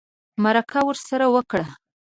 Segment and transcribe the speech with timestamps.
[0.43, 1.65] مرکه ورسره وکړه